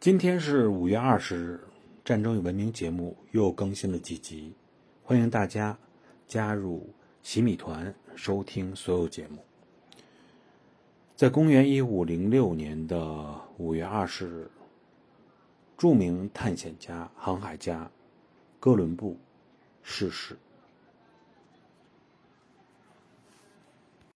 [0.00, 1.60] 今天是五月二十日
[2.04, 4.54] 战争与文明节目又更新了几集。
[5.02, 5.76] 欢迎大家
[6.28, 6.88] 加入
[7.20, 9.38] 洗米团收听所有节目。
[11.16, 14.48] 在公元一五零六年的五月二十日
[15.76, 17.90] 著名探险家航海家
[18.60, 19.16] 哥伦布
[19.82, 20.38] 逝世。